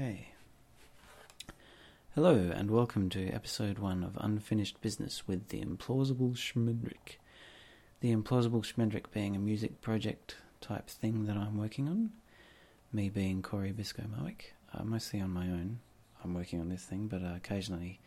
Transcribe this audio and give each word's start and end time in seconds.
Okay. 0.00 0.28
Hello, 2.14 2.50
and 2.54 2.70
welcome 2.70 3.10
to 3.10 3.28
episode 3.28 3.78
one 3.78 4.02
of 4.02 4.16
Unfinished 4.16 4.80
Business 4.80 5.28
with 5.28 5.48
the 5.48 5.60
Implausible 5.60 6.34
Schmendrick. 6.34 7.18
The 8.00 8.16
Implausible 8.16 8.64
Schmendrick 8.64 9.12
being 9.12 9.36
a 9.36 9.38
music 9.38 9.82
project 9.82 10.36
type 10.62 10.88
thing 10.88 11.26
that 11.26 11.36
I'm 11.36 11.58
working 11.58 11.86
on. 11.86 12.12
Me 12.94 13.10
being 13.10 13.42
Corey 13.42 13.72
Bisco 13.72 14.04
Mowick, 14.04 14.54
uh, 14.72 14.84
mostly 14.84 15.20
on 15.20 15.32
my 15.32 15.44
own. 15.44 15.80
I'm 16.24 16.32
working 16.32 16.62
on 16.62 16.70
this 16.70 16.84
thing, 16.84 17.06
but 17.06 17.22
uh, 17.22 17.34
occasionally 17.36 18.00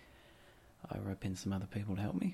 I 0.89 0.97
rope 0.97 1.23
in 1.25 1.35
some 1.35 1.53
other 1.53 1.67
people 1.67 1.95
to 1.95 2.01
help 2.01 2.15
me. 2.15 2.33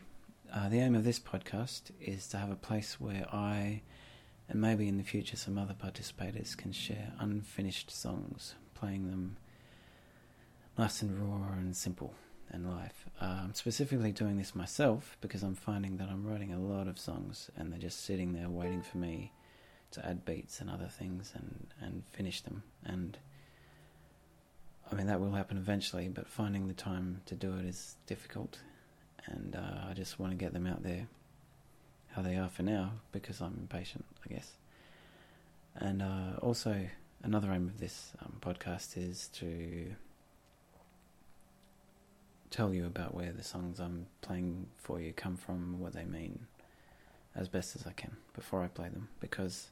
Uh, 0.54 0.70
the 0.70 0.80
aim 0.80 0.96
of 0.96 1.04
this 1.04 1.20
podcast 1.20 1.92
is 2.00 2.28
to 2.28 2.38
have 2.38 2.50
a 2.50 2.56
place 2.56 2.98
where 2.98 3.28
I, 3.30 3.82
and 4.48 4.62
maybe 4.62 4.88
in 4.88 4.96
the 4.96 5.04
future 5.04 5.36
some 5.36 5.58
other 5.58 5.76
participators, 5.76 6.56
can 6.56 6.72
share 6.72 7.12
unfinished 7.20 7.92
songs, 7.92 8.56
playing 8.74 9.10
them 9.10 9.36
nice 10.80 11.02
and 11.02 11.20
raw 11.20 11.52
and 11.58 11.76
simple 11.76 12.14
and 12.52 12.66
live. 12.66 13.06
Uh, 13.22 13.42
I'm 13.44 13.54
specifically 13.54 14.14
doing 14.14 14.38
this 14.38 14.56
myself 14.56 15.18
because 15.20 15.44
I'm 15.44 15.54
finding 15.54 15.98
that 15.98 16.08
I'm 16.08 16.26
writing 16.26 16.54
a 16.54 16.58
lot 16.58 16.88
of 16.88 16.98
songs 16.98 17.52
and 17.58 17.70
they're 17.70 17.80
just 17.80 18.06
sitting 18.06 18.32
there 18.32 18.48
waiting 18.48 18.82
for 18.82 18.98
me 18.98 19.34
to 19.92 20.06
add 20.08 20.24
beats 20.24 20.62
and 20.62 20.70
other 20.70 20.88
things 20.88 21.34
and, 21.36 21.68
and 21.82 22.04
finish 22.14 22.40
them. 22.40 22.64
And 22.86 23.18
I 24.90 24.96
mean, 24.96 25.08
that 25.08 25.20
will 25.20 25.34
happen 25.34 25.58
eventually, 25.58 26.08
but 26.08 26.30
finding 26.30 26.70
the 26.70 26.74
time 26.74 27.24
to 27.26 27.36
do 27.36 27.58
it 27.58 27.66
is 27.66 27.98
difficult. 28.08 28.60
And 29.26 29.58
uh, 29.58 29.90
I 29.90 29.94
just 29.94 30.18
want 30.18 30.32
to 30.32 30.38
get 30.38 30.54
them 30.54 30.66
out 30.66 30.82
there 30.82 31.10
how 32.16 32.22
they 32.22 32.38
are 32.38 32.48
for 32.48 32.64
now 32.64 32.94
because 33.12 33.42
I'm 33.42 33.58
impatient, 33.60 34.06
I 34.26 34.34
guess. 34.34 34.54
And 35.76 36.02
uh, 36.02 36.38
also, 36.42 36.88
another 37.22 37.52
aim 37.52 37.68
of 37.68 37.82
this 37.82 38.14
um, 38.24 38.38
podcast 38.40 38.98
is 38.98 39.28
to 39.34 39.94
tell 42.50 42.74
you 42.74 42.86
about 42.86 43.14
where 43.14 43.32
the 43.32 43.44
songs 43.44 43.80
I'm 43.80 44.08
playing 44.22 44.68
for 44.78 45.00
you 45.00 45.14
come 45.14 45.38
from, 45.38 45.80
what 45.80 45.94
they 45.94 46.06
mean, 46.06 46.48
as 47.36 47.48
best 47.48 47.76
as 47.76 47.86
I 47.86 47.92
can 47.92 48.18
before 48.34 48.64
I 48.64 48.68
play 48.68 48.90
them, 48.90 49.10
because 49.20 49.70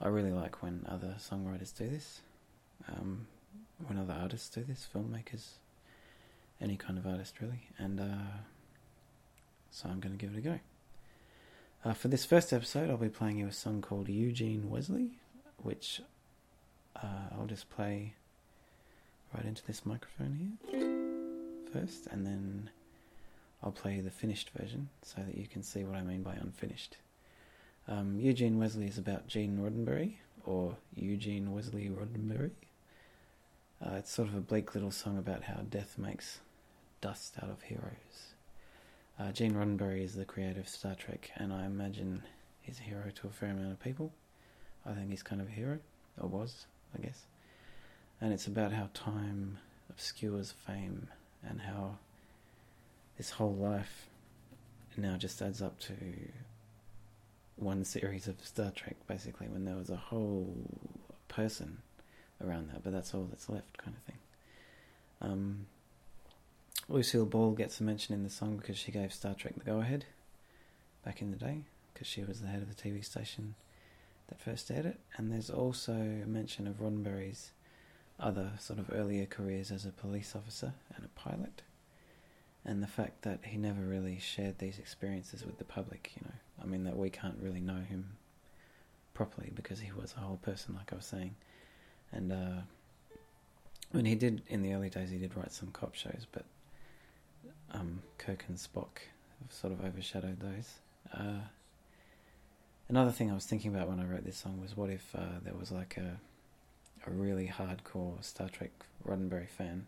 I 0.00 0.08
really 0.08 0.32
like 0.32 0.62
when 0.62 0.84
other 0.88 1.16
songwriters 1.18 1.76
do 1.76 1.88
this, 1.88 2.22
um, 2.88 3.26
when 3.86 3.98
other 3.98 4.14
artists 4.14 4.48
do 4.48 4.64
this, 4.64 4.86
filmmakers, 4.92 5.52
any 6.60 6.76
kind 6.76 6.98
of 6.98 7.06
artist 7.06 7.40
really, 7.40 7.68
and 7.78 8.00
uh, 8.00 8.38
so 9.70 9.88
I'm 9.88 10.00
going 10.00 10.16
to 10.16 10.18
give 10.18 10.34
it 10.34 10.38
a 10.38 10.42
go. 10.42 10.60
Uh, 11.84 11.94
for 11.94 12.08
this 12.08 12.24
first 12.24 12.52
episode, 12.52 12.90
I'll 12.90 12.96
be 12.96 13.08
playing 13.08 13.38
you 13.38 13.48
a 13.48 13.52
song 13.52 13.82
called 13.82 14.08
Eugene 14.08 14.70
Wesley, 14.70 15.18
which 15.56 16.00
uh, 16.96 17.28
I'll 17.32 17.46
just 17.46 17.70
play 17.70 18.14
right 19.34 19.44
into 19.44 19.64
this 19.66 19.84
microphone 19.84 20.58
here 20.68 21.01
first, 21.72 22.06
and 22.08 22.26
then 22.26 22.70
I'll 23.62 23.72
play 23.72 24.00
the 24.00 24.10
finished 24.10 24.50
version 24.50 24.88
so 25.02 25.22
that 25.22 25.36
you 25.36 25.46
can 25.46 25.62
see 25.62 25.84
what 25.84 25.96
I 25.96 26.02
mean 26.02 26.22
by 26.22 26.34
unfinished. 26.34 26.96
Um, 27.88 28.18
Eugene 28.18 28.58
Wesley 28.58 28.86
is 28.86 28.98
about 28.98 29.26
Gene 29.28 29.58
Roddenberry, 29.58 30.14
or 30.44 30.76
Eugene 30.94 31.52
Wesley 31.52 31.88
Roddenberry. 31.88 32.50
Uh, 33.84 33.96
it's 33.96 34.12
sort 34.12 34.28
of 34.28 34.34
a 34.34 34.40
bleak 34.40 34.74
little 34.74 34.90
song 34.90 35.18
about 35.18 35.44
how 35.44 35.62
death 35.68 35.98
makes 35.98 36.40
dust 37.00 37.34
out 37.42 37.50
of 37.50 37.62
heroes. 37.62 38.34
Uh, 39.18 39.32
Gene 39.32 39.54
Roddenberry 39.54 40.04
is 40.04 40.14
the 40.14 40.24
creator 40.24 40.60
of 40.60 40.68
Star 40.68 40.94
Trek, 40.94 41.30
and 41.36 41.52
I 41.52 41.66
imagine 41.66 42.22
he's 42.60 42.78
a 42.78 42.82
hero 42.82 43.10
to 43.16 43.26
a 43.26 43.30
fair 43.30 43.50
amount 43.50 43.72
of 43.72 43.80
people. 43.80 44.12
I 44.86 44.92
think 44.92 45.10
he's 45.10 45.22
kind 45.22 45.40
of 45.40 45.48
a 45.48 45.52
hero, 45.52 45.78
or 46.20 46.28
was, 46.28 46.66
I 46.96 47.02
guess. 47.02 47.24
And 48.20 48.32
it's 48.32 48.46
about 48.46 48.72
how 48.72 48.88
time 48.94 49.58
obscures 49.90 50.54
fame 50.66 51.08
and 51.48 51.60
how 51.60 51.96
this 53.16 53.30
whole 53.30 53.54
life 53.54 54.08
now 54.96 55.16
just 55.16 55.40
adds 55.40 55.62
up 55.62 55.78
to 55.80 55.94
one 57.56 57.84
series 57.84 58.26
of 58.26 58.36
Star 58.44 58.70
Trek, 58.74 58.96
basically, 59.06 59.46
when 59.48 59.64
there 59.64 59.76
was 59.76 59.90
a 59.90 59.96
whole 59.96 60.54
person 61.28 61.78
around 62.44 62.70
that, 62.70 62.82
but 62.82 62.92
that's 62.92 63.14
all 63.14 63.26
that's 63.30 63.48
left, 63.48 63.78
kind 63.78 63.96
of 63.96 64.02
thing. 64.02 64.18
Um, 65.20 65.66
Lucille 66.88 67.26
Ball 67.26 67.52
gets 67.52 67.80
a 67.80 67.84
mention 67.84 68.14
in 68.14 68.24
the 68.24 68.30
song 68.30 68.56
because 68.56 68.76
she 68.76 68.90
gave 68.90 69.12
Star 69.12 69.34
Trek 69.34 69.54
the 69.56 69.64
go 69.64 69.80
ahead 69.80 70.04
back 71.04 71.22
in 71.22 71.30
the 71.30 71.36
day, 71.36 71.62
because 71.92 72.06
she 72.06 72.22
was 72.22 72.40
the 72.40 72.48
head 72.48 72.62
of 72.62 72.68
the 72.74 72.88
TV 72.88 73.04
station 73.04 73.54
that 74.28 74.40
first 74.40 74.70
aired 74.70 74.86
it, 74.86 75.00
and 75.16 75.30
there's 75.30 75.50
also 75.50 75.92
a 75.92 76.26
mention 76.26 76.66
of 76.66 76.80
Roddenberry's 76.80 77.50
other 78.22 78.52
sort 78.58 78.78
of 78.78 78.90
earlier 78.92 79.26
careers 79.26 79.70
as 79.70 79.84
a 79.84 79.90
police 79.90 80.34
officer 80.36 80.72
and 80.96 81.04
a 81.04 81.20
pilot, 81.20 81.62
and 82.64 82.82
the 82.82 82.86
fact 82.86 83.22
that 83.22 83.40
he 83.44 83.56
never 83.56 83.82
really 83.82 84.18
shared 84.18 84.58
these 84.58 84.78
experiences 84.78 85.44
with 85.44 85.58
the 85.58 85.64
public. 85.64 86.12
You 86.16 86.26
know, 86.26 86.34
I 86.62 86.66
mean 86.66 86.84
that 86.84 86.96
we 86.96 87.10
can't 87.10 87.38
really 87.40 87.60
know 87.60 87.80
him 87.80 88.16
properly 89.14 89.50
because 89.54 89.80
he 89.80 89.92
was 89.92 90.14
a 90.16 90.20
whole 90.20 90.38
person, 90.38 90.74
like 90.74 90.92
I 90.92 90.96
was 90.96 91.06
saying, 91.06 91.34
and 92.12 92.32
uh, 92.32 92.60
when 93.90 94.04
he 94.04 94.14
did 94.14 94.42
in 94.48 94.62
the 94.62 94.72
early 94.72 94.90
days, 94.90 95.10
he 95.10 95.18
did 95.18 95.36
write 95.36 95.52
some 95.52 95.70
cop 95.70 95.94
shows, 95.94 96.26
but 96.32 96.44
um, 97.72 98.02
Kirk 98.18 98.44
and 98.48 98.56
Spock 98.56 98.98
have 99.40 99.52
sort 99.52 99.72
of 99.72 99.84
overshadowed 99.84 100.40
those. 100.40 100.74
Uh, 101.12 101.42
another 102.88 103.10
thing 103.10 103.30
I 103.30 103.34
was 103.34 103.46
thinking 103.46 103.74
about 103.74 103.88
when 103.88 104.00
I 104.00 104.04
wrote 104.04 104.24
this 104.24 104.36
song 104.36 104.60
was 104.60 104.76
what 104.76 104.90
if 104.90 105.14
uh, 105.14 105.40
there 105.44 105.54
was 105.54 105.70
like 105.70 105.96
a 105.96 106.18
a 107.06 107.10
really 107.10 107.48
hardcore 107.48 108.22
Star 108.22 108.48
Trek 108.48 108.70
Roddenberry 109.06 109.48
fan 109.48 109.86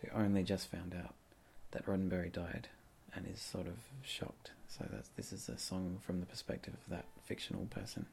who 0.00 0.08
only 0.14 0.42
just 0.42 0.70
found 0.70 0.94
out 0.94 1.14
that 1.72 1.86
Roddenberry 1.86 2.32
died 2.32 2.68
and 3.14 3.26
is 3.26 3.40
sort 3.40 3.66
of 3.66 3.74
shocked. 4.02 4.52
So 4.68 4.86
that's 4.90 5.08
this 5.16 5.32
is 5.32 5.48
a 5.48 5.58
song 5.58 5.98
from 6.04 6.20
the 6.20 6.26
perspective 6.26 6.74
of 6.74 6.90
that 6.90 7.06
fictional 7.24 7.66
person. 7.66 8.06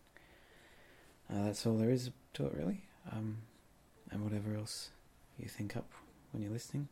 Uh, 1.31 1.45
that's 1.45 1.65
all 1.65 1.77
there 1.77 1.89
is 1.89 2.11
to 2.33 2.45
it, 2.45 2.53
really. 2.53 2.81
Um, 3.11 3.37
and 4.11 4.23
whatever 4.23 4.55
else 4.55 4.89
you 5.39 5.47
think 5.47 5.75
up 5.75 5.89
when 6.31 6.43
you're 6.43 6.51
listening 6.51 6.87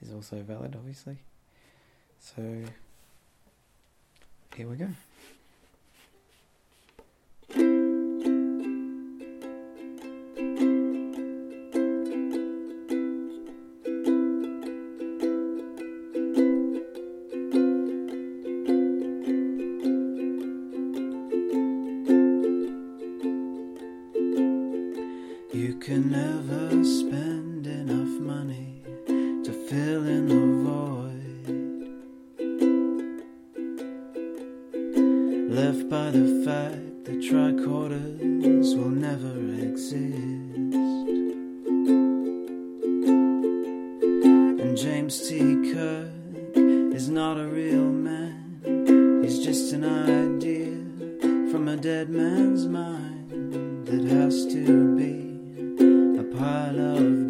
is 0.00 0.12
also 0.12 0.42
valid, 0.42 0.76
obviously. 0.76 1.18
So 2.20 2.42
here 4.54 4.68
we 4.68 4.76
go. 4.76 4.88
Left 35.52 35.86
by 35.90 36.10
the 36.10 36.42
fact 36.46 37.04
that 37.04 37.20
tricorders 37.20 38.74
will 38.74 38.88
never 38.88 39.36
exist. 39.62 40.00
And 44.62 44.74
James 44.74 45.28
T. 45.28 45.72
Kirk 45.74 46.08
is 46.94 47.10
not 47.10 47.36
a 47.38 47.46
real 47.46 47.84
man, 47.84 48.62
he's 49.22 49.44
just 49.44 49.74
an 49.74 49.84
idea 49.84 50.72
from 51.50 51.68
a 51.68 51.76
dead 51.76 52.08
man's 52.08 52.66
mind 52.66 53.84
that 53.84 54.04
has 54.04 54.46
to 54.46 54.96
be 54.96 55.36
a 56.18 56.24
pile 56.34 56.80
of 56.96 57.21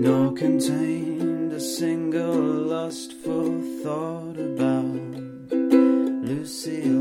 nor 0.04 0.32
contained 0.32 1.52
a 1.52 1.60
single 1.60 2.42
lustful 2.74 3.62
thought 3.82 4.38
about 4.38 5.00
Lucille 6.28 6.99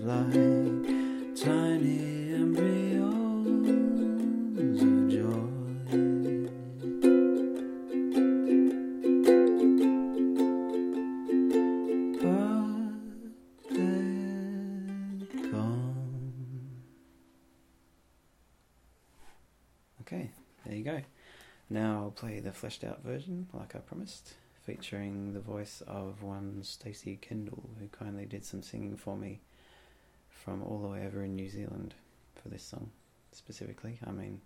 Tiny 0.06 1.80
embryos 2.34 3.08
of 4.82 5.10
joy. 5.10 5.48
Okay, 20.02 20.32
there 20.66 20.76
you 20.76 20.84
go. 20.84 21.02
Now 21.70 22.02
I'll 22.02 22.12
play 22.12 22.42
the 22.42 22.52
fleshed 22.52 22.84
out 22.84 23.02
version, 23.04 23.48
like 23.54 23.74
I 23.74 23.80
promised, 23.80 24.34
featuring 24.66 25.32
the 25.32 25.40
voice 25.40 25.82
of 25.88 26.22
one 26.22 26.62
Stacey 26.64 27.16
Kendall, 27.16 27.70
who 27.80 27.88
kindly 27.88 28.26
did 28.26 28.44
some 28.44 28.62
singing 28.62 28.98
for 28.98 29.16
me 29.16 29.40
from 30.44 30.62
all 30.64 30.80
the 30.80 30.88
way 30.88 31.06
over 31.06 31.24
in 31.24 31.36
New 31.36 31.50
Zealand 31.50 31.94
for 32.42 32.50
this 32.50 32.64
song 32.64 32.90
specifically. 33.32 34.00
I 34.06 34.12
mean, 34.12 34.42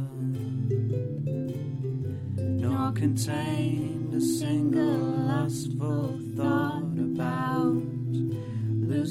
nor 2.37 2.91
contained 2.91 4.13
a 4.13 4.21
single 4.21 4.99
lustful 4.99 6.19
thought 6.37 6.99
about 6.99 7.92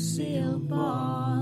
Lucille 0.01 0.57
Ball. 0.57 1.40